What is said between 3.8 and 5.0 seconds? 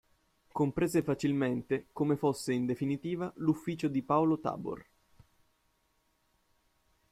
di Paolo Tabor.